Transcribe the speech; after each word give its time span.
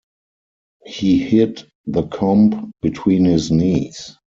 He 0.87 1.19
hid 1.19 1.61
the 1.85 2.01
comb 2.01 2.71
between 2.81 3.23
his 3.25 3.51
knees. 3.51 4.17